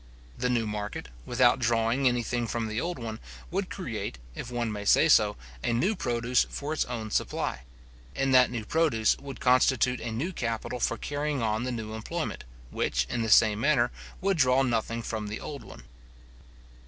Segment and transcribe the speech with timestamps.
[0.35, 3.19] The new market, without drawing any thing from the old one,
[3.51, 7.61] would create, if one may say so, a new produce for its own supply;
[8.15, 12.45] and that new produce would constitute a new capital for carrying on the new employment,
[12.71, 13.91] which, in the same manner,
[14.21, 15.83] would draw nothing from the old one.